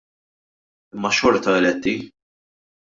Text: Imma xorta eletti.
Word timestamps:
Imma 0.93 1.11
xorta 1.19 1.57
eletti. 1.59 1.95